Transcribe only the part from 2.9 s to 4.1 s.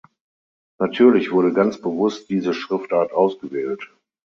ausgewählt.